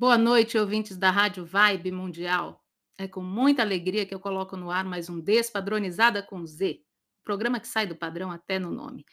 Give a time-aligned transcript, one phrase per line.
[0.00, 2.64] Boa noite, ouvintes da Rádio Vibe Mundial.
[2.96, 6.80] É com muita alegria que eu coloco no ar mais um Despadronizada com Z,
[7.24, 9.04] programa que sai do padrão até no nome.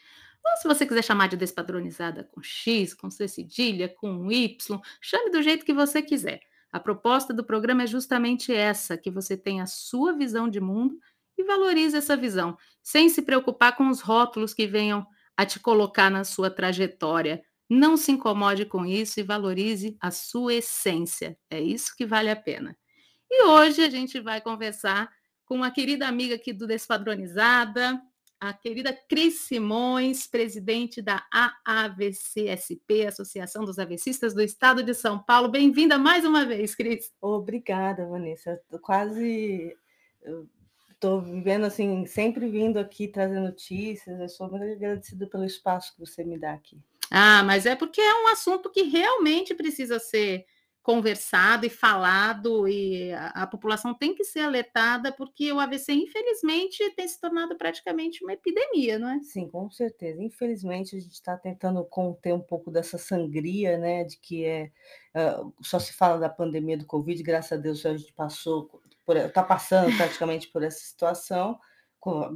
[0.45, 5.31] Ou se você quiser chamar de Despadronizada com X, com C cedilha, com Y, chame
[5.31, 6.39] do jeito que você quiser.
[6.71, 10.99] A proposta do programa é justamente essa: que você tenha a sua visão de mundo
[11.35, 15.03] e valorize essa visão, sem se preocupar com os rótulos que venham
[15.35, 20.55] a te colocar na sua trajetória não se incomode com isso e valorize a sua
[20.55, 21.37] essência.
[21.49, 22.77] É isso que vale a pena.
[23.29, 25.11] E hoje a gente vai conversar
[25.45, 28.01] com uma querida amiga aqui do Despadronizada,
[28.39, 35.49] a querida Cris Simões, presidente da AAVCSP, Associação dos Avecistas do Estado de São Paulo.
[35.49, 37.11] Bem-vinda mais uma vez, Cris.
[37.21, 38.59] Obrigada, Vanessa.
[38.69, 39.75] Tô quase
[41.05, 44.19] estou vivendo assim, sempre vindo aqui trazer notícias.
[44.19, 46.81] Eu sou muito agradecida pelo espaço que você me dá aqui.
[47.11, 50.45] Ah, mas é porque é um assunto que realmente precisa ser
[50.85, 56.91] conversado e falado, e a, a, população tem que ser alertada, porque o AVC, infelizmente,
[56.91, 59.19] tem se tornado praticamente uma epidemia, não é?
[59.21, 60.21] Sim, com certeza.
[60.21, 64.71] Infelizmente, a gente está tentando conter um pouco dessa sangria, né, de que é.
[65.15, 68.69] Uh, só se fala da pandemia do Covid, graças a Deus a gente passou,
[69.09, 71.59] está passando praticamente por essa situação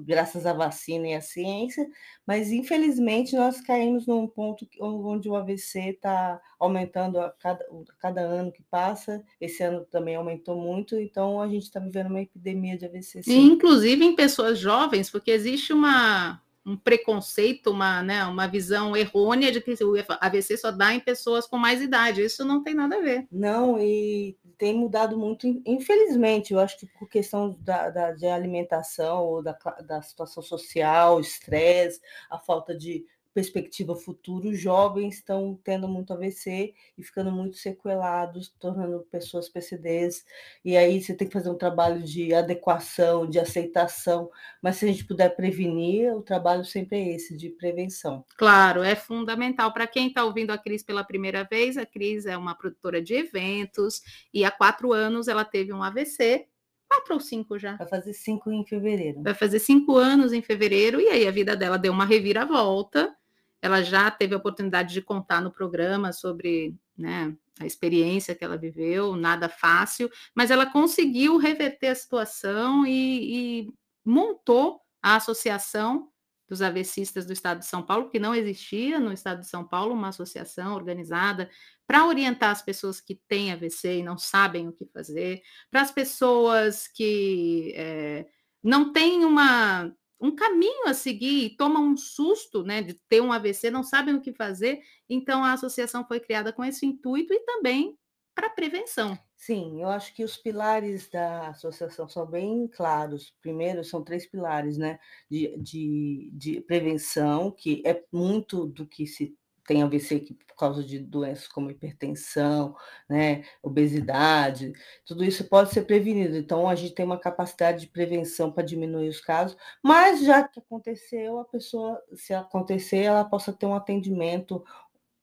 [0.06, 1.88] graças à vacina e à ciência,
[2.26, 8.22] mas infelizmente nós caímos num ponto onde o AVC está aumentando a cada, a cada
[8.22, 9.24] ano que passa.
[9.40, 13.24] Esse ano também aumentou muito, então a gente está vivendo uma epidemia de AVC.
[13.24, 13.52] Sim.
[13.52, 19.60] Inclusive em pessoas jovens, porque existe uma um preconceito, uma, né, uma visão errônea de
[19.60, 22.22] que o AVC só dá em pessoas com mais idade.
[22.22, 23.28] Isso não tem nada a ver.
[23.32, 29.24] Não, e tem mudado muito, infelizmente, eu acho que por questão da, da de alimentação
[29.26, 33.06] ou da, da situação social, estresse, a falta de
[33.40, 40.26] perspectiva futuro, os jovens estão tendo muito AVC e ficando muito sequelados, tornando pessoas PCDs.
[40.64, 44.30] E aí você tem que fazer um trabalho de adequação, de aceitação.
[44.62, 48.26] Mas se a gente puder prevenir, o trabalho sempre é esse, de prevenção.
[48.38, 49.72] Claro, é fundamental.
[49.72, 53.14] Para quem está ouvindo a Cris pela primeira vez, a Cris é uma produtora de
[53.14, 54.02] eventos
[54.34, 56.46] e há quatro anos ela teve um AVC
[56.90, 57.76] quatro ou cinco já?
[57.76, 59.22] Vai fazer cinco em fevereiro.
[59.22, 63.16] Vai fazer cinco anos em fevereiro, e aí a vida dela deu uma reviravolta.
[63.62, 68.58] Ela já teve a oportunidade de contar no programa sobre né, a experiência que ela
[68.58, 73.74] viveu, nada fácil, mas ela conseguiu reverter a situação e, e
[74.06, 76.10] montou a associação
[76.50, 79.94] dos AVCistas do Estado de São Paulo, que não existia no Estado de São Paulo
[79.94, 81.50] uma associação organizada
[81.86, 85.92] para orientar as pessoas que têm AVC e não sabem o que fazer, para as
[85.92, 88.26] pessoas que é,
[88.64, 93.72] não têm uma um caminho a seguir tomam um susto né, de ter um AVC,
[93.72, 94.82] não sabem o que fazer.
[95.10, 97.98] Então, a associação foi criada com esse intuito e também
[98.36, 99.18] para prevenção.
[99.36, 103.34] Sim, eu acho que os pilares da associação são bem claros.
[103.42, 105.00] Primeiro, são três pilares, né?
[105.30, 109.36] De, de, de prevenção, que é muito do que se
[109.68, 112.76] tem AVC que, por causa de doenças como hipertensão,
[113.10, 114.74] né, obesidade,
[115.06, 116.36] tudo isso pode ser prevenido.
[116.38, 120.60] Então, a gente tem uma capacidade de prevenção para diminuir os casos, mas já que
[120.60, 124.64] aconteceu, a pessoa, se acontecer, ela possa ter um atendimento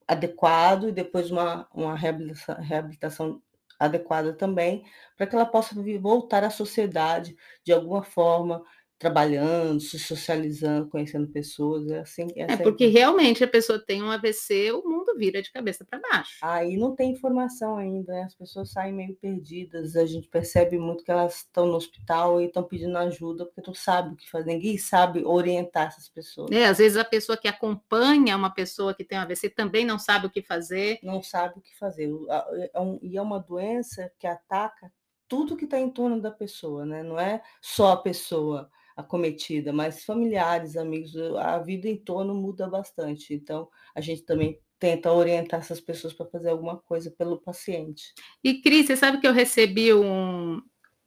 [0.06, 3.42] adequado e depois uma, uma reabilitação, reabilitação
[3.78, 4.84] adequada também,
[5.16, 8.62] para que ela possa voltar à sociedade de alguma forma,
[8.98, 12.26] trabalhando, se socializando, conhecendo pessoas, é assim.
[12.34, 12.88] É porque é...
[12.88, 16.38] realmente a pessoa tem um AVC, o mundo vira de cabeça para baixo.
[16.42, 18.22] Aí não tem informação ainda, né?
[18.22, 22.46] as pessoas saem meio perdidas, a gente percebe muito que elas estão no hospital e
[22.46, 26.50] estão pedindo ajuda porque não sabe o que fazer, ninguém sabe orientar essas pessoas.
[26.50, 29.98] É, às vezes a pessoa que acompanha uma pessoa que tem um AVC também não
[29.98, 30.98] sabe o que fazer.
[31.02, 32.10] Não sabe o que fazer.
[32.30, 34.90] É e é uma doença que ataca
[35.28, 37.02] tudo que está em torno da pessoa, né?
[37.02, 43.34] Não é só a pessoa acometida, mas familiares, amigos, a vida em torno muda bastante.
[43.34, 48.14] Então, a gente também tenta orientar essas pessoas para fazer alguma coisa pelo paciente.
[48.42, 50.60] E, Cris, você sabe que eu recebi um,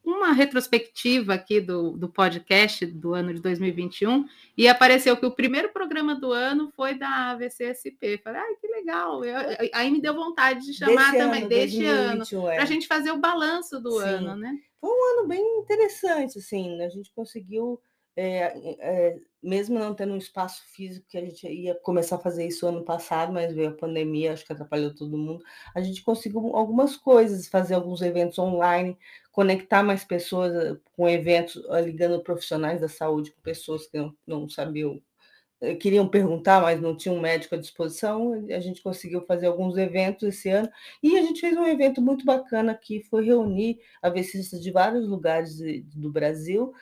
[0.03, 4.25] uma retrospectiva aqui do, do podcast do ano de 2021
[4.57, 8.19] e apareceu que o primeiro programa do ano foi da AVCSP.
[8.23, 9.23] Falei, ai, que legal.
[9.23, 9.37] Eu,
[9.73, 12.55] aí me deu vontade de chamar desse também, ano, deste ano, é.
[12.55, 14.07] para a gente fazer o balanço do Sim.
[14.07, 14.55] ano, né?
[14.79, 16.85] Foi um ano bem interessante, assim, né?
[16.85, 17.79] a gente conseguiu,
[18.15, 22.45] é, é, mesmo não tendo um espaço físico, que a gente ia começar a fazer
[22.45, 26.55] isso ano passado, mas veio a pandemia, acho que atrapalhou todo mundo, a gente conseguiu
[26.55, 28.97] algumas coisas, fazer alguns eventos online,
[29.31, 35.01] conectar mais pessoas com eventos, ligando profissionais da saúde com pessoas que não, não sabiam
[35.61, 38.33] eh, queriam perguntar, mas não tinha um médico à disposição.
[38.49, 40.69] A gente conseguiu fazer alguns eventos esse ano
[41.03, 45.57] e a gente fez um evento muito bacana que foi reunir AVCistas de vários lugares
[45.95, 46.73] do Brasil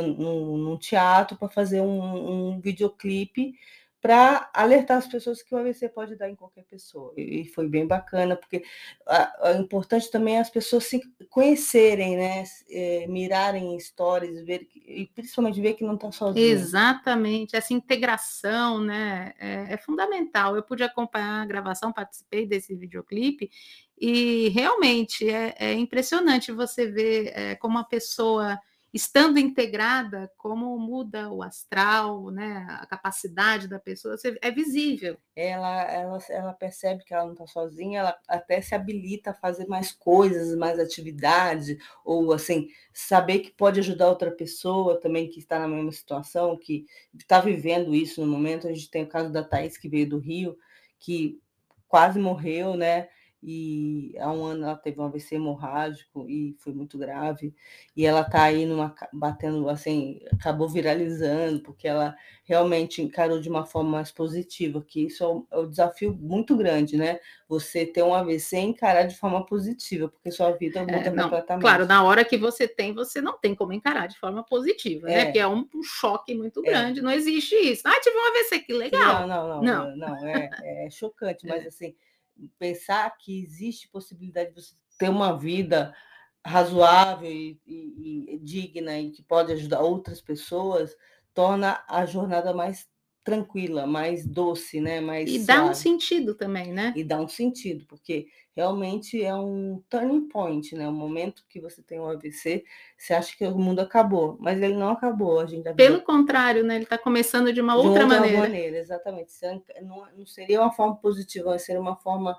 [0.00, 3.54] num, teatro para fazer um, um videoclipe
[4.02, 7.14] para alertar as pessoas que o AVC pode dar em qualquer pessoa.
[7.16, 8.64] E foi bem bacana, porque
[9.06, 11.00] é importante também as pessoas se
[11.30, 12.42] conhecerem, né?
[12.68, 16.44] É, mirarem histórias, ver, e principalmente ver que não está sozinho.
[16.44, 19.34] Exatamente, essa integração né?
[19.38, 20.56] É, é, fundamental.
[20.56, 23.52] Eu pude acompanhar a gravação, participei desse videoclipe,
[23.96, 28.58] e realmente é, é impressionante você ver é, como a pessoa
[28.92, 35.16] estando integrada, como muda o astral, né, a capacidade da pessoa, é visível.
[35.34, 39.66] Ela, ela, ela percebe que ela não está sozinha, ela até se habilita a fazer
[39.66, 45.58] mais coisas, mais atividades, ou assim, saber que pode ajudar outra pessoa também que está
[45.58, 46.84] na mesma situação, que
[47.18, 48.68] está vivendo isso no momento.
[48.68, 50.56] A gente tem o caso da Thaís, que veio do Rio,
[50.98, 51.40] que
[51.88, 53.08] quase morreu, né?
[53.42, 57.52] E há um ano ela teve um AVC hemorrágico e foi muito grave,
[57.96, 63.66] e ela está aí numa, batendo, assim, acabou viralizando, porque ela realmente encarou de uma
[63.66, 67.18] forma mais positiva, que isso é um, é um desafio muito grande, né?
[67.48, 71.10] Você ter um AVC e encarar de forma positiva, porque sua vida é, muda é,
[71.10, 71.62] não, completamente.
[71.62, 75.14] Claro, na hora que você tem, você não tem como encarar de forma positiva, né?
[75.14, 75.24] é.
[75.24, 75.32] né?
[75.32, 76.70] Que é um, um choque muito é.
[76.70, 77.82] grande, não existe isso.
[77.84, 79.26] Ah, tive um AVC, que legal.
[79.26, 81.94] Não, não, não, não, não é, é chocante, mas assim
[82.58, 85.94] pensar que existe possibilidade de você ter uma vida
[86.44, 90.94] razoável e, e, e, digna e que pode ajudar outras pessoas,
[91.32, 92.88] torna a jornada mais
[93.24, 95.00] tranquila, mais doce, né?
[95.00, 95.46] Mais e suave.
[95.46, 96.92] dá um sentido também, né?
[96.96, 100.88] E dá um sentido, porque realmente é um turning point, né?
[100.88, 102.64] O momento que você tem um AVC,
[102.96, 105.40] você acha que o mundo acabou, mas ele não acabou.
[105.40, 106.74] A gente Pelo contrário, né?
[106.74, 108.38] Ele está começando de uma outra, de outra maneira.
[108.40, 108.78] maneira.
[108.78, 109.32] Exatamente.
[109.82, 112.38] Não, não seria uma forma positiva, seria uma forma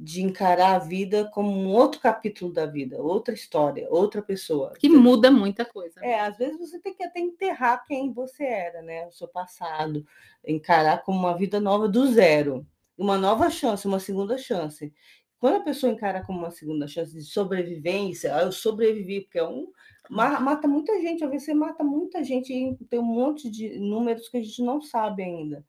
[0.00, 4.72] de encarar a vida como um outro capítulo da vida, outra história, outra pessoa.
[4.78, 5.98] Que muda muita coisa.
[6.00, 9.08] É, às vezes você tem que até enterrar quem você era, né?
[9.08, 10.06] O seu passado,
[10.46, 12.64] encarar como uma vida nova do zero,
[12.96, 14.94] uma nova chance, uma segunda chance.
[15.40, 19.44] Quando a pessoa encara como uma segunda chance de sobrevivência, ah, eu sobrevivi, porque é
[19.44, 19.66] um
[20.08, 22.48] mata muita gente, às vezes você mata muita gente,
[22.88, 25.62] tem um monte de números que a gente não sabe ainda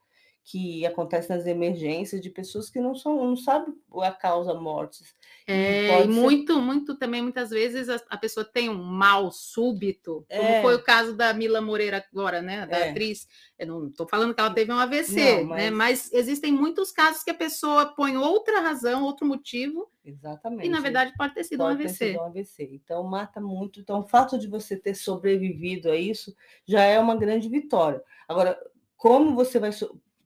[0.44, 5.16] que acontece nas emergências de pessoas que não são não sabem a causa mortes.
[5.46, 6.60] É, e muito, ser...
[6.60, 10.62] muito também, muitas vezes a, a, pessoa tem um mal súbito, como é.
[10.62, 12.66] foi o caso da Mila Moreira agora, né?
[12.68, 12.90] Da é.
[12.90, 13.28] atriz.
[13.58, 15.58] Eu não estou falando que ela teve um AVC, não, né, mas...
[15.58, 15.72] né?
[15.72, 19.90] Mas existem muitos casos que a pessoa põe outra razão, outro motivo.
[20.04, 20.66] Exatamente.
[20.66, 21.98] E na verdade pode ter sido pode um AVC.
[21.98, 22.70] Ter sido um AVC.
[22.74, 23.80] Então mata muito.
[23.80, 26.36] Então, o fato de você ter sobrevivido a isso
[26.66, 28.02] já é uma grande vitória.
[28.28, 28.60] Agora,
[28.98, 29.72] como você vai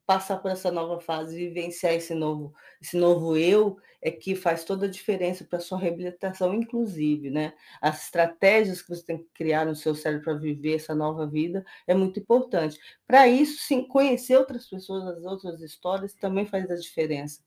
[0.06, 4.86] passar por essa nova fase, vivenciar esse novo, esse novo eu, é que faz toda
[4.86, 7.54] a diferença para a sua reabilitação, inclusive, né?
[7.82, 11.66] As estratégias que você tem que criar no seu cérebro para viver essa nova vida
[11.88, 12.78] é muito importante.
[13.08, 17.42] Para isso, sim, conhecer outras pessoas, as outras histórias, também faz a diferença.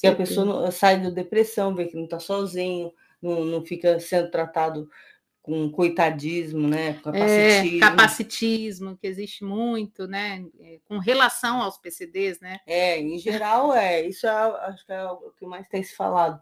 [0.00, 4.30] Que a pessoa sai da depressão, vê que não está sozinho, não, não fica sendo
[4.30, 4.88] tratado
[5.50, 6.92] com coitadismo, né?
[7.02, 7.76] Capacitismo.
[7.76, 10.46] É, capacitismo, que existe muito, né?
[10.60, 12.60] É, com relação aos PCDs, né?
[12.64, 14.06] É, em geral, é.
[14.06, 16.40] Isso é, acho que é o que mais tem se falado.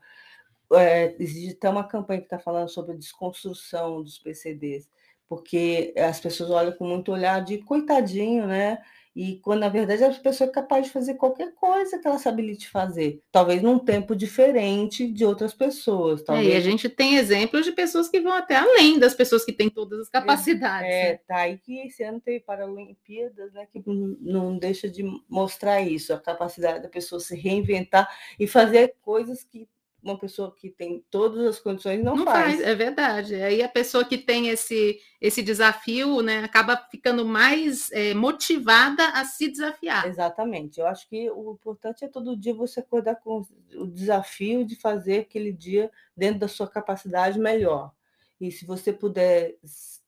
[0.74, 4.86] É, existe até uma campanha que está falando sobre a desconstrução dos PCDs,
[5.28, 8.78] porque as pessoas olham com muito olhar de coitadinho, né?
[9.20, 12.28] E quando, na verdade, a pessoa é capaz de fazer qualquer coisa que ela se
[12.28, 13.20] habilite fazer.
[13.32, 16.22] Talvez num tempo diferente de outras pessoas.
[16.22, 16.46] Talvez...
[16.46, 19.52] É, e a gente tem exemplos de pessoas que vão até além das pessoas que
[19.52, 20.88] têm todas as capacidades.
[20.88, 21.20] É, né?
[21.26, 26.20] tá aí que esse ano teve Paralimpíadas, né, que não deixa de mostrar isso, a
[26.20, 28.08] capacidade da pessoa se reinventar
[28.38, 29.68] e fazer coisas que
[30.02, 32.56] uma pessoa que tem todas as condições não, não faz.
[32.56, 32.60] faz.
[32.60, 33.34] É verdade.
[33.34, 39.24] Aí a pessoa que tem esse, esse desafio, né, acaba ficando mais é, motivada a
[39.24, 40.06] se desafiar.
[40.06, 40.78] Exatamente.
[40.78, 43.42] Eu acho que o importante é todo dia você acordar com
[43.74, 47.92] o desafio de fazer aquele dia dentro da sua capacidade melhor.
[48.40, 49.56] E se você puder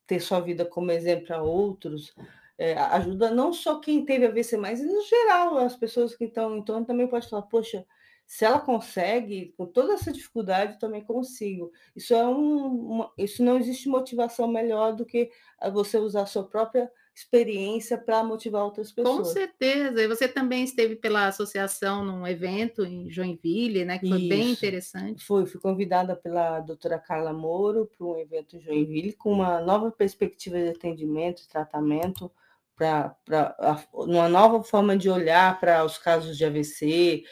[0.06, 2.14] ter sua vida como exemplo para outros,
[2.56, 6.59] é, ajuda não só quem teve a VC, mas no geral, as pessoas que estão
[6.59, 7.85] em torno também pode falar, poxa,
[8.30, 11.72] se ela consegue, com toda essa dificuldade, também consigo.
[11.96, 15.32] Isso é um, uma, isso não existe motivação melhor do que
[15.72, 19.18] você usar a sua própria experiência para motivar outras pessoas.
[19.18, 20.00] Com certeza.
[20.00, 23.99] E você também esteve pela associação num evento em Joinville, né?
[23.99, 24.28] Que foi Isso.
[24.28, 25.25] bem interessante.
[25.25, 29.90] Fui, fui convidada pela doutora Carla Moro para um evento em Joinville com uma nova
[29.90, 32.30] perspectiva de atendimento e tratamento
[32.80, 33.14] para
[33.92, 37.25] uma nova forma de olhar para os casos de AVC,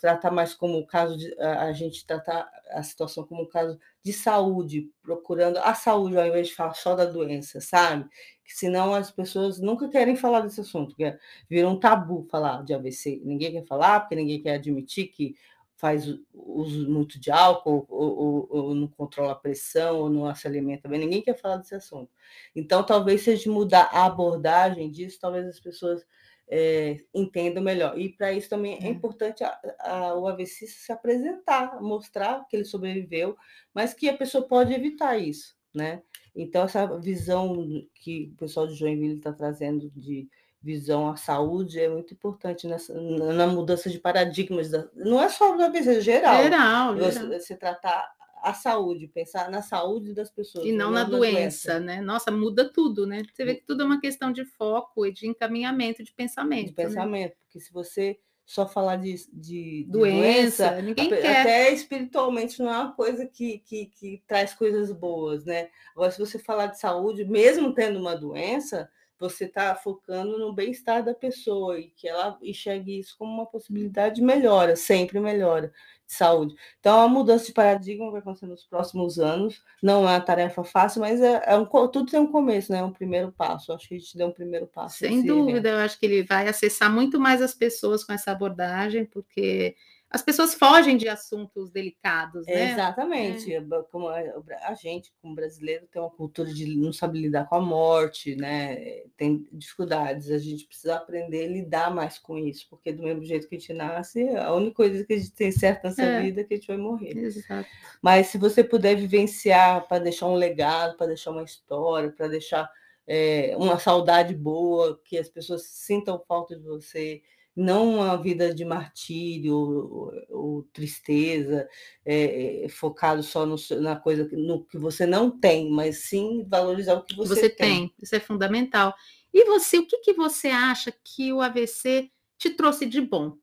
[0.00, 4.10] tratar mais como o caso de a gente tratar a situação como um caso de
[4.14, 8.08] saúde, procurando a saúde ao invés de falar só da doença, sabe?
[8.42, 11.18] Que senão as pessoas nunca querem falar desse assunto, que é,
[11.50, 13.20] vira um tabu falar de AVC.
[13.22, 15.34] Ninguém quer falar, porque ninguém quer admitir que
[15.76, 20.46] faz uso muito de álcool, ou, ou, ou, não controla a pressão, ou não se
[20.46, 22.10] alimenta bem, ninguém quer falar desse assunto.
[22.54, 26.04] Então, talvez seja mudar a abordagem disso, talvez as pessoas
[26.48, 27.98] é, entendam melhor.
[27.98, 32.56] E para isso também é, é importante a, a, o AVC se apresentar, mostrar que
[32.56, 33.36] ele sobreviveu,
[33.74, 36.02] mas que a pessoa pode evitar isso, né?
[36.34, 40.28] Então, essa visão que o pessoal de Joinville está trazendo de
[40.66, 44.68] visão à saúde é muito importante nessa, na mudança de paradigmas.
[44.68, 46.42] Da, não é só da AVC, é geral.
[46.42, 47.40] Geral, você, geral.
[47.40, 48.10] você tratar
[48.42, 50.66] a saúde, pensar na saúde das pessoas.
[50.66, 51.34] E não, não na, na doença,
[51.74, 52.00] doença, né?
[52.00, 53.22] Nossa, muda tudo, né?
[53.32, 56.72] Você vê que tudo é uma questão de foco e de encaminhamento de pensamento.
[56.72, 56.84] De né?
[56.84, 57.36] pensamento, né?
[57.44, 61.40] porque se você só falar de, de, de doença, doença, ninguém até quer.
[61.40, 65.68] Até espiritualmente não é uma coisa que, que, que traz coisas boas, né?
[65.94, 71.04] Agora, se você falar de saúde, mesmo tendo uma doença, você está focando no bem-estar
[71.04, 75.72] da pessoa e que ela enxergue isso como uma possibilidade de melhora, sempre melhora
[76.06, 76.54] de saúde.
[76.78, 79.62] Então, a mudança de paradigma vai acontecer nos próximos anos.
[79.82, 82.78] Não é uma tarefa fácil, mas é, é um, tudo tem um começo, né?
[82.78, 83.72] É um primeiro passo.
[83.72, 84.98] Acho que a gente deu um primeiro passo.
[84.98, 85.66] Sem dúvida, evento.
[85.68, 89.74] eu acho que ele vai acessar muito mais as pessoas com essa abordagem, porque
[90.08, 92.72] as pessoas fogem de assuntos delicados, né?
[92.72, 93.52] Exatamente.
[93.52, 93.60] É.
[93.90, 98.36] Como a gente, como brasileiro, tem uma cultura de não saber lidar com a morte,
[98.36, 99.02] né?
[99.16, 100.30] Tem dificuldades.
[100.30, 103.58] A gente precisa aprender a lidar mais com isso, porque do mesmo jeito que a
[103.58, 106.22] gente nasce, a única coisa que a gente tem certa nessa é.
[106.22, 107.16] vida é que a gente vai morrer.
[107.18, 107.68] Exato.
[108.00, 112.70] Mas se você puder vivenciar para deixar um legado, para deixar uma história, para deixar
[113.08, 117.22] é, uma saudade boa, que as pessoas sintam falta de você
[117.56, 121.66] não uma vida de martírio ou, ou tristeza,
[122.04, 127.04] é, focado só no, na coisa no que você não tem, mas sim valorizar o
[127.04, 127.88] que você, você tem.
[127.88, 127.94] tem.
[128.02, 128.94] Isso é fundamental.
[129.32, 133.36] E você, o que, que você acha que o AVC te trouxe de bom?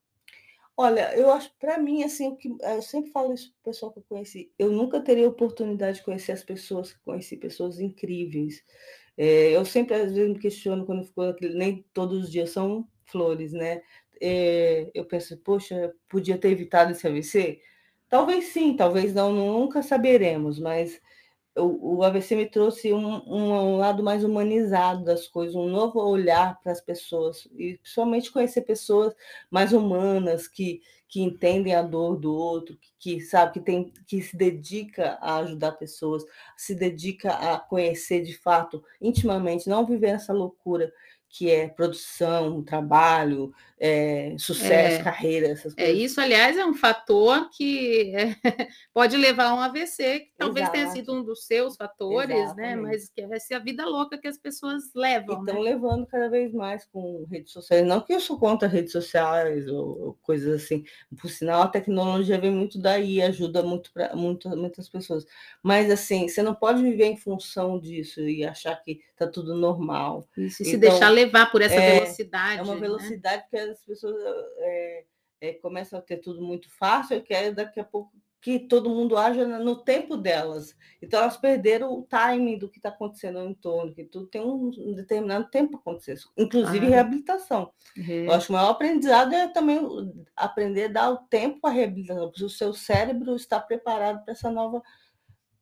[0.75, 3.99] Olha, eu acho, para mim, assim, que eu sempre falo isso para o pessoal que
[3.99, 8.63] eu conheci, eu nunca teria oportunidade de conhecer as pessoas que conheci, pessoas incríveis.
[9.15, 13.53] É, eu sempre, às vezes, me questiono quando ficou nem todos os dias são flores,
[13.53, 13.83] né?
[14.21, 17.61] É, eu penso, poxa, podia ter evitado esse AVC?
[18.09, 21.01] Talvez sim, talvez não, nunca saberemos, mas
[21.55, 25.99] o, o AVC me trouxe um, um, um, lado mais humanizado das coisas, um novo
[25.99, 29.13] olhar para as pessoas, e principalmente conhecer pessoas
[29.51, 34.21] mais humanas, que, que entendem a dor do outro, que, que sabe, que, tem, que
[34.21, 36.23] se dedica a ajudar pessoas,
[36.57, 40.91] se dedica a conhecer de fato, intimamente, não viver essa loucura
[41.33, 45.95] que é produção, trabalho, é, sucesso, é, carreira, essas é, coisas.
[45.95, 48.35] É, isso, aliás, é um fator que é,
[48.93, 50.71] pode levar a um AVC, que talvez Exato.
[50.71, 52.75] tenha sido um dos seus fatores, né, Exatamente.
[52.75, 52.75] né?
[52.75, 55.39] Mas que é essa a vida louca que as pessoas levam.
[55.39, 55.71] Estão né?
[55.71, 57.85] levando cada vez mais com redes sociais.
[57.85, 60.85] Não que eu sou contra redes sociais ou, ou coisas assim.
[61.19, 65.25] Por sinal, a tecnologia vem muito daí, ajuda muito para muitas pessoas.
[65.63, 70.27] Mas assim, você não pode viver em função disso e achar que está tudo normal.
[70.37, 72.59] Isso, e então, se deixar levar por essa é, velocidade.
[72.59, 73.47] É uma velocidade né?
[73.49, 74.15] que as pessoas
[74.57, 75.03] é,
[75.41, 78.11] é, começam a ter tudo muito fácil, que é daqui a pouco
[78.43, 80.75] que todo mundo haja no tempo delas.
[81.01, 84.93] Então, elas perderam o timing do que está acontecendo no entorno, que tudo tem um
[84.93, 86.89] determinado tempo para acontecer, inclusive ah.
[86.89, 87.71] reabilitação.
[87.97, 88.25] Uhum.
[88.25, 89.79] Eu acho que o maior aprendizado é também
[90.35, 94.33] aprender a dar o tempo para a reabilitação, para o seu cérebro estar preparado para
[94.33, 94.83] essa nova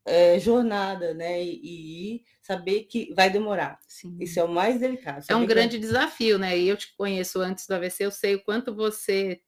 [0.05, 1.43] é, jornada, né?
[1.43, 3.79] E, e, saber que vai demorar.
[3.87, 4.17] Sim.
[4.19, 5.23] Isso é o mais delicado.
[5.29, 5.81] É um grande que...
[5.81, 6.57] desafio, né?
[6.57, 9.41] E eu te conheço antes do AVC, eu sei o quanto você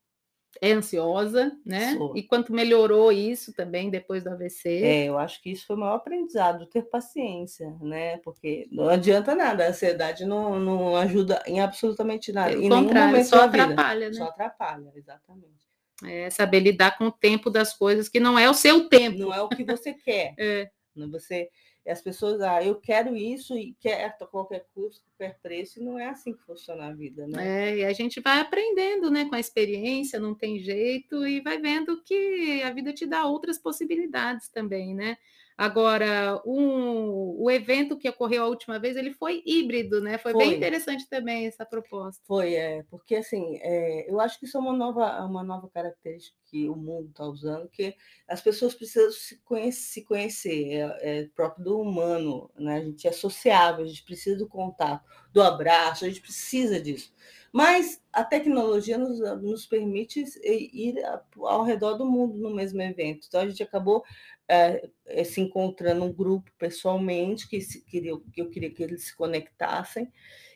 [0.62, 1.96] é ansiosa, né?
[1.98, 2.16] Sou.
[2.16, 4.70] E quanto melhorou isso também depois do AVC.
[4.70, 8.18] É, eu acho que isso foi o maior aprendizado, ter paciência, né?
[8.18, 12.52] Porque não adianta nada, a ansiedade não, não ajuda em absolutamente nada.
[12.52, 14.14] Pelo em só atrapalha, né?
[14.14, 15.73] Só atrapalha, exatamente.
[16.06, 19.20] É saber lidar com o tempo das coisas, que não é o seu tempo.
[19.20, 20.34] Não é o que você quer.
[20.38, 20.70] é.
[21.10, 21.50] Você,
[21.88, 25.98] as pessoas, ah, eu quero isso e quero a qualquer custo, qualquer preço, e não
[25.98, 27.72] é assim que funciona a vida, né?
[27.72, 31.60] É, e a gente vai aprendendo, né, com a experiência, não tem jeito, e vai
[31.60, 35.18] vendo que a vida te dá outras possibilidades também, né?
[35.58, 40.18] Agora, um, o evento que ocorreu a última vez, ele foi híbrido, né?
[40.18, 40.46] Foi, foi.
[40.46, 42.22] bem interessante também essa proposta.
[42.26, 46.43] Foi, é, porque assim, é, eu acho que isso é uma nova, uma nova característica
[46.54, 47.96] que o mundo está usando, que
[48.28, 52.76] as pessoas precisam se conhecer, se conhecer é, é, próprio do humano, né?
[52.76, 57.12] A gente é sociável, a gente precisa do contato, do abraço, a gente precisa disso.
[57.52, 60.96] Mas a tecnologia nos, nos permite ir
[61.40, 63.26] ao redor do mundo no mesmo evento.
[63.28, 64.04] Então a gente acabou
[64.48, 69.06] é, é, se encontrando um grupo pessoalmente que, se, queria, que eu queria que eles
[69.06, 70.08] se conectassem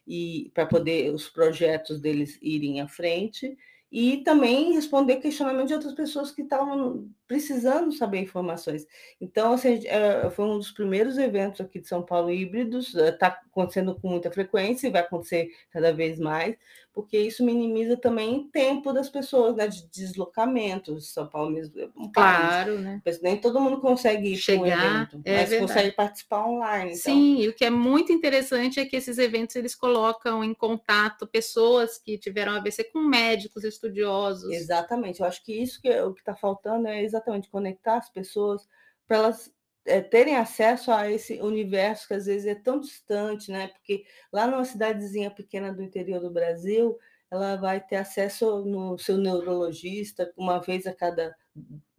[0.07, 3.57] e para poder os projetos deles irem à frente
[3.91, 8.87] e também responder questionamentos de outras pessoas que estavam precisando saber informações.
[9.19, 13.95] Então, assim, é, foi um dos primeiros eventos aqui de São Paulo híbridos, está acontecendo
[13.95, 16.55] com muita frequência e vai acontecer cada vez mais,
[16.97, 20.99] porque isso minimiza também o tempo das pessoas, né, de deslocamento.
[20.99, 22.81] São Paulo mesmo é um claro, país.
[22.81, 23.01] né?
[23.21, 25.71] Nem todo mundo consegue ir chegar, um evento, é mas verdade.
[25.71, 26.93] consegue participar online.
[26.93, 27.13] Então.
[27.13, 31.27] Sim, e o que é muito interessante é que esses eventos eles colocam em contato
[31.27, 34.51] pessoas que tiveram AVC com médicos, estudiosos.
[34.51, 35.19] Exatamente.
[35.19, 37.16] Eu acho que isso que é, o que está faltando é exatamente
[37.49, 38.67] conectar as pessoas
[39.07, 39.53] para elas
[39.85, 43.69] é, terem acesso a esse universo que às vezes é tão distante, né?
[43.69, 46.97] Porque lá numa cidadezinha pequena do interior do Brasil,
[47.31, 51.35] ela vai ter acesso no seu neurologista uma vez a cada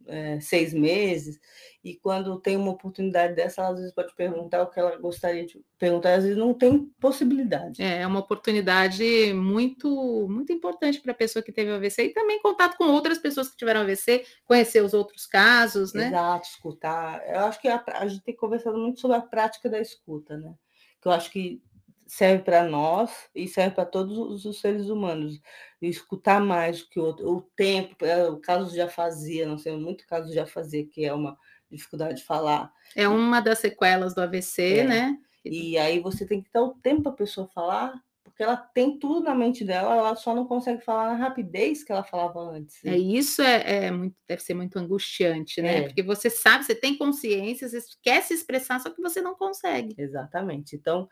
[0.09, 1.39] é, seis meses,
[1.83, 5.45] e quando tem uma oportunidade dessa, ela às vezes pode perguntar o que ela gostaria
[5.45, 7.81] de perguntar, às vezes não tem possibilidade.
[7.81, 12.41] É, é uma oportunidade muito, muito importante para a pessoa que teve AVC e também
[12.41, 16.07] contato com outras pessoas que tiveram AVC, conhecer os outros casos, né?
[16.07, 17.25] Exato, escutar.
[17.25, 20.53] Eu acho que a, a gente tem conversado muito sobre a prática da escuta, né?
[21.01, 21.61] Que eu acho que
[22.09, 25.39] serve para nós e serve para todos os seres humanos.
[25.81, 27.29] escutar mais do que o outro.
[27.29, 31.13] O tempo, é, o caso já fazia, não sei, muito caso já fazia, que é
[31.13, 31.37] uma
[31.71, 32.73] dificuldade de falar.
[32.95, 34.83] É uma das sequelas do AVC, é.
[34.83, 35.17] né?
[35.45, 38.97] E aí você tem que dar o tempo para a pessoa falar, porque ela tem
[38.97, 42.83] tudo na mente dela, ela só não consegue falar na rapidez que ela falava antes.
[42.83, 45.77] É isso é, é muito, deve ser muito angustiante, né?
[45.77, 45.81] É.
[45.83, 49.93] Porque você sabe, você tem consciência, você quer se expressar, só que você não consegue.
[49.97, 50.75] Exatamente.
[50.75, 51.07] Então,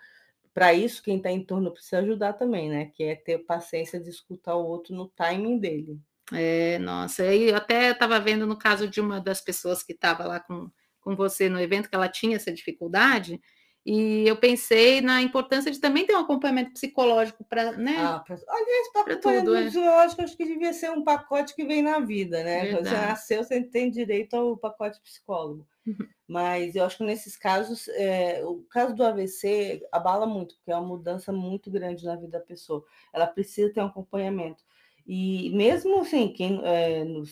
[0.58, 2.86] para isso, quem está em torno precisa ajudar também, né?
[2.96, 6.00] Que é ter paciência de escutar o outro no timing dele.
[6.34, 10.40] É, nossa, eu até estava vendo no caso de uma das pessoas que estava lá
[10.40, 10.68] com,
[11.00, 13.40] com você no evento, que ela tinha essa dificuldade,
[13.86, 17.96] e eu pensei na importância de também ter um acompanhamento psicológico para, né?
[18.00, 19.66] Ah, pra, aliás, para tudo, é.
[19.66, 22.62] psicológico, acho que devia ser um pacote que vem na vida, né?
[22.64, 22.90] Verdade.
[22.90, 25.68] Você nasceu, você tem direito ao pacote psicólogo.
[25.88, 26.08] Uhum.
[26.28, 30.76] Mas eu acho que nesses casos, é, o caso do AVC abala muito, porque é
[30.76, 32.84] uma mudança muito grande na vida da pessoa.
[33.14, 34.64] Ela precisa ter um acompanhamento.
[35.08, 37.24] E mesmo assim, quem, é, no,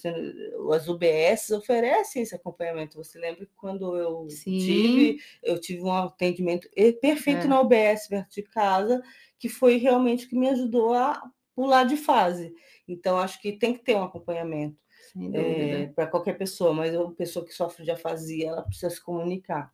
[0.72, 2.98] as UBS oferecem esse acompanhamento.
[2.98, 4.60] Você lembra que quando eu Sim.
[4.60, 6.70] tive, eu tive um atendimento
[7.02, 7.48] perfeito é.
[7.48, 9.04] na UBS perto de casa,
[9.38, 11.22] que foi realmente o que me ajudou a
[11.54, 12.54] pular de fase.
[12.88, 14.85] Então, acho que tem que ter um acompanhamento
[15.34, 19.72] é, para qualquer pessoa, mas uma pessoa que sofre de afasia, ela precisa se comunicar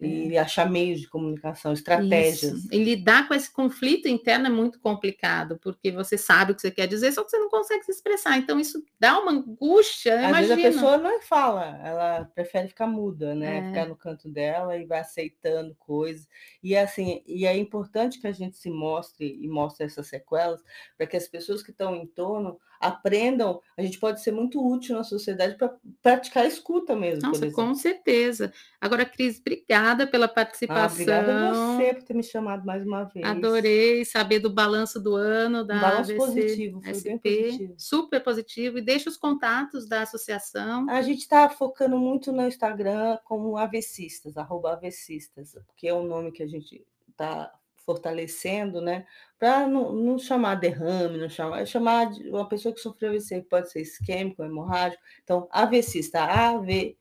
[0.00, 0.38] e é.
[0.38, 2.52] achar meios de comunicação, estratégias.
[2.52, 2.68] Isso.
[2.72, 6.70] E lidar com esse conflito interno é muito complicado, porque você sabe o que você
[6.70, 8.38] quer dizer, só que você não consegue se expressar.
[8.38, 10.14] Então, isso dá uma angústia.
[10.14, 10.56] Às imagina.
[10.56, 13.58] vezes a pessoa não fala, ela prefere ficar muda, né?
[13.58, 13.68] É.
[13.68, 16.26] Ficar no canto dela e vai aceitando coisas.
[16.62, 20.62] E assim, e é importante que a gente se mostre e mostre essas sequelas
[20.96, 24.96] para que as pessoas que estão em torno aprendam, a gente pode ser muito útil
[24.96, 27.28] na sociedade para praticar a escuta mesmo.
[27.28, 28.50] Nossa, com certeza.
[28.80, 30.82] Agora, Cris, obrigada pela participação.
[30.82, 33.26] Ah, obrigada a você por ter me chamado mais uma vez.
[33.26, 37.74] Adorei saber do balanço do ano da um balanço positivo, foi SP, positivo.
[37.76, 38.78] Super positivo.
[38.78, 40.88] E deixa os contatos da associação.
[40.88, 46.32] A gente está focando muito no Instagram como avecistas, arroba avecistas, que é o nome
[46.32, 47.52] que a gente está
[47.84, 49.06] fortalecendo, né?
[49.38, 53.70] Para não, não, chamar derrame, não chamar, é chamar uma pessoa que sofreu AVC, pode
[53.70, 55.02] ser isquêmico, hemorrágico.
[55.22, 57.00] Então, AVCista, A-V-C-I-S-T-A.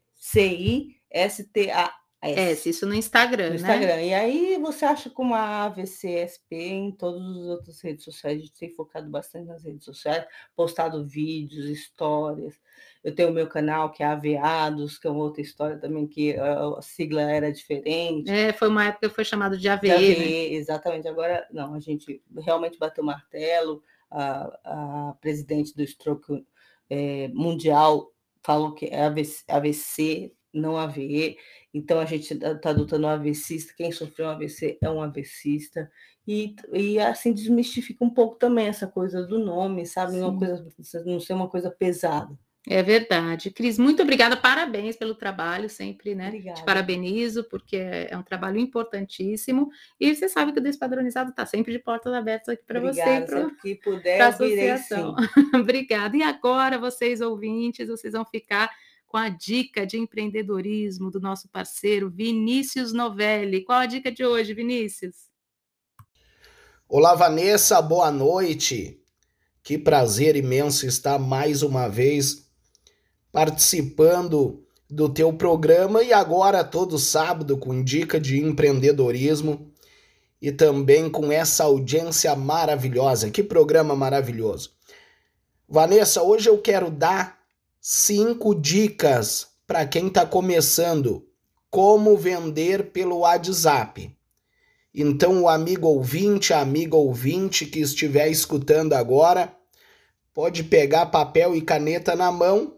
[2.21, 3.55] S, isso no Instagram, no né?
[3.55, 4.01] Instagram.
[4.01, 8.37] E aí você acha como a AVCSP em todas as outras redes sociais.
[8.37, 12.59] A gente tem focado bastante nas redes sociais, postado vídeos, histórias.
[13.01, 16.35] Eu tenho o meu canal, que é Aveados, que é uma outra história também, que
[16.37, 18.29] a sigla era diferente.
[18.29, 19.87] É, foi uma época que foi chamado de AVE.
[19.87, 20.53] De AVE né?
[20.55, 21.07] Exatamente.
[21.07, 23.81] Agora, não, a gente realmente bateu o martelo.
[24.11, 26.45] A, a presidente do Stroke
[26.89, 28.11] é, Mundial
[28.43, 31.37] falou que é AVC, AVC não AVE.
[31.73, 33.73] Então, a gente está adotando um AVCista.
[33.75, 35.89] Quem sofreu um AVC é um AVCista.
[36.27, 40.19] E, e assim desmistifica um pouco também essa coisa do nome, sabe?
[40.19, 40.67] Uma coisa,
[41.05, 42.37] não ser uma coisa pesada.
[42.67, 43.49] É verdade.
[43.49, 46.27] Cris, muito obrigada, parabéns pelo trabalho, sempre, né?
[46.27, 46.59] Obrigada.
[46.59, 49.69] Te parabenizo, porque é, é um trabalho importantíssimo.
[49.99, 53.01] E você sabe que o Despadronizado está sempre de portas abertas aqui para você.
[53.01, 55.15] Obrigada, que puder, associação.
[55.55, 56.15] Obrigada.
[56.17, 58.69] E agora, vocês ouvintes, vocês vão ficar
[59.09, 63.63] com a dica de empreendedorismo do nosso parceiro Vinícius Novelli.
[63.65, 65.15] Qual a dica de hoje, Vinícius?
[66.87, 69.01] Olá, Vanessa, boa noite.
[69.63, 72.47] Que prazer imenso estar mais uma vez
[73.31, 79.73] participando do teu programa e agora todo sábado com dica de empreendedorismo
[80.39, 83.31] e também com essa audiência maravilhosa.
[83.31, 84.71] Que programa maravilhoso.
[85.67, 87.38] Vanessa, hoje eu quero dar
[87.91, 91.25] cinco dicas para quem está começando
[91.71, 94.15] como vender pelo WhatsApp.
[94.93, 99.51] Então, o amigo ouvinte, a amiga ouvinte que estiver escutando agora,
[100.35, 102.75] pode pegar papel e caneta na mão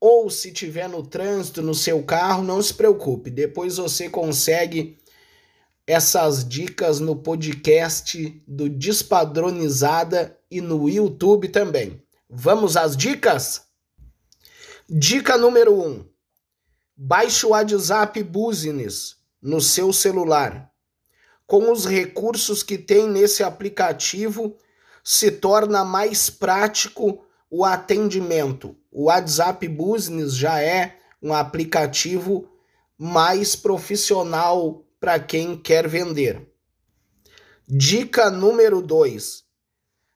[0.00, 4.98] ou se tiver no trânsito no seu carro, não se preocupe, depois você consegue
[5.86, 12.02] essas dicas no podcast do Despadronizada e no YouTube também.
[12.28, 13.67] Vamos às dicas?
[14.90, 15.86] Dica número 1.
[15.86, 16.04] Um,
[16.96, 20.72] baixe o WhatsApp Business no seu celular.
[21.46, 24.56] Com os recursos que tem nesse aplicativo,
[25.04, 28.74] se torna mais prático o atendimento.
[28.90, 32.48] O WhatsApp Business já é um aplicativo
[32.96, 36.50] mais profissional para quem quer vender.
[37.68, 39.44] Dica número 2.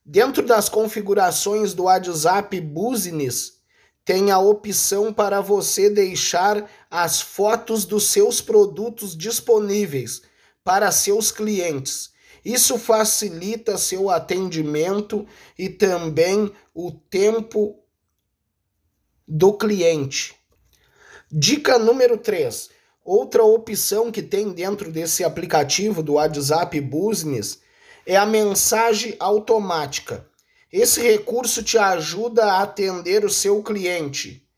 [0.02, 3.61] Dentro das configurações do WhatsApp Business,
[4.04, 10.22] tem a opção para você deixar as fotos dos seus produtos disponíveis
[10.64, 12.10] para seus clientes.
[12.44, 17.78] Isso facilita seu atendimento e também o tempo
[19.26, 20.34] do cliente.
[21.30, 22.70] Dica número 3.
[23.04, 27.60] Outra opção que tem dentro desse aplicativo do WhatsApp Business
[28.04, 30.26] é a mensagem automática.
[30.72, 34.48] Esse recurso te ajuda a atender o seu cliente,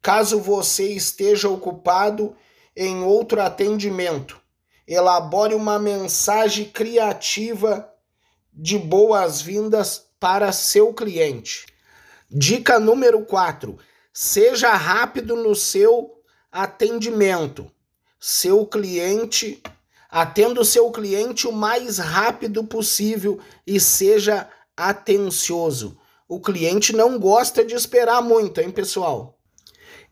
[0.00, 2.36] caso você esteja ocupado
[2.76, 4.44] em outro atendimento
[4.86, 7.90] elabore uma mensagem criativa
[8.52, 11.66] de boas-vindas para seu cliente.
[12.30, 13.78] Dica número 4:
[14.12, 17.70] seja rápido no seu atendimento.
[18.20, 19.62] Seu cliente,
[20.08, 25.96] atenda o seu cliente o mais rápido possível e seja atencioso.
[26.28, 29.38] O cliente não gosta de esperar muito, hein, pessoal?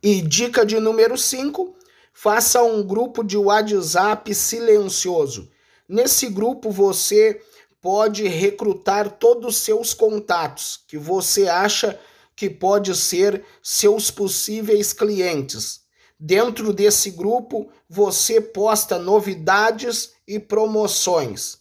[0.03, 1.75] E dica de número 5:
[2.13, 5.49] Faça um grupo de WhatsApp silencioso.
[5.89, 7.41] Nesse grupo você
[7.81, 11.99] pode recrutar todos os seus contatos que você acha
[12.37, 15.81] que pode ser seus possíveis clientes.
[16.19, 21.59] Dentro desse grupo, você posta novidades e promoções.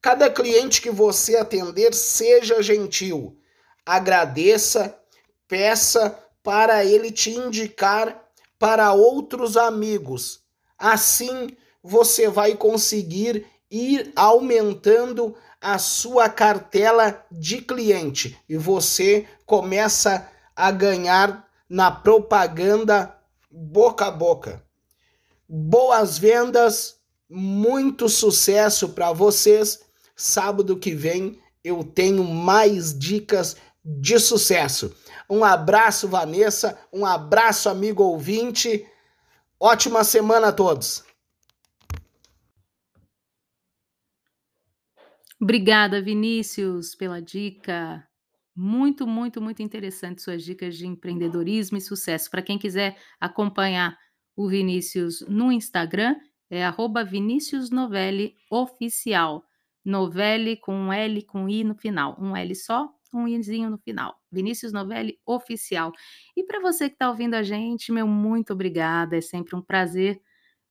[0.00, 3.36] Cada cliente que você atender, seja gentil.
[3.84, 4.98] Agradeça,
[5.46, 8.24] peça para ele te indicar
[8.58, 10.42] para outros amigos.
[10.78, 20.70] Assim você vai conseguir ir aumentando a sua cartela de cliente e você começa a
[20.70, 23.16] ganhar na propaganda
[23.50, 24.62] boca a boca.
[25.48, 26.96] Boas vendas,
[27.28, 29.80] muito sucesso para vocês.
[30.20, 34.94] Sábado que vem eu tenho mais dicas de sucesso.
[35.30, 36.78] Um abraço, Vanessa.
[36.92, 38.86] Um abraço, amigo ouvinte.
[39.58, 41.02] Ótima semana a todos.
[45.40, 48.06] Obrigada, Vinícius, pela dica.
[48.54, 52.30] Muito, muito, muito interessante suas dicas de empreendedorismo e sucesso.
[52.30, 53.96] Para quem quiser acompanhar
[54.36, 56.14] o Vinícius no Instagram,
[56.50, 59.46] é arroba Vinícius Novelli Oficial.
[59.84, 62.16] Novelli com um L com I no final.
[62.20, 64.16] Um L só, um izinho no final.
[64.30, 65.92] Vinícius Novelli Oficial.
[66.36, 69.16] E para você que está ouvindo a gente, meu muito obrigada.
[69.16, 70.20] É sempre um prazer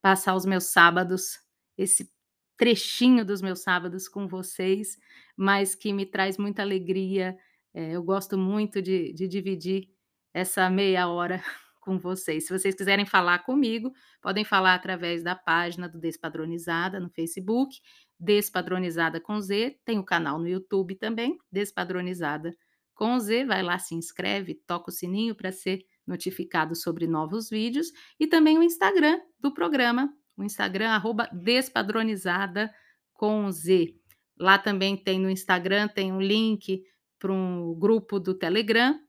[0.02, 1.39] passar os meus sábados,
[1.78, 2.10] esse
[2.58, 4.98] trechinho dos meus sábados com vocês,
[5.36, 7.38] mas que me traz muita alegria.
[7.74, 9.89] É, eu gosto muito de, de dividir
[10.34, 11.41] essa meia hora
[11.82, 12.45] com vocês.
[12.45, 13.91] Se vocês quiserem falar comigo,
[14.22, 17.80] podem falar através da página do Despadronizada no Facebook,
[18.20, 22.56] Despadronizada com Z, tem o canal no YouTube também, Despadronizada
[22.94, 27.92] com Z, vai lá, se inscreve, toca o sininho para ser notificado sobre novos vídeos
[28.20, 32.70] e também o Instagram do programa, o Instagram arroba Despadronizada
[33.14, 33.96] com Z.
[34.38, 36.84] Lá também tem no Instagram, tem um link
[37.18, 39.00] para um grupo do Telegram,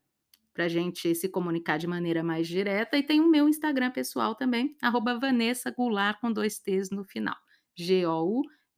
[0.53, 2.97] para a gente se comunicar de maneira mais direta.
[2.97, 7.35] E tem o meu Instagram pessoal também, arroba Vanessa Goulart, com dois T's no final.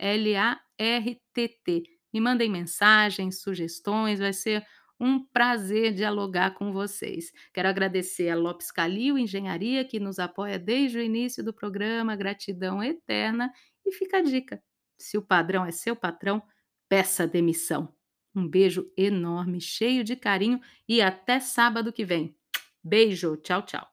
[0.03, 1.83] G-O-U-L-A-R-T-T.
[2.13, 4.65] Me mandem mensagens, sugestões, vai ser
[4.99, 7.31] um prazer dialogar com vocês.
[7.53, 12.83] Quero agradecer a Lopes Calil Engenharia, que nos apoia desde o início do programa, gratidão
[12.83, 13.51] eterna.
[13.85, 14.61] E fica a dica:
[14.97, 16.41] se o padrão é seu patrão,
[16.87, 17.93] peça demissão.
[18.35, 22.35] Um beijo enorme, cheio de carinho e até sábado que vem.
[22.83, 23.92] Beijo, tchau, tchau.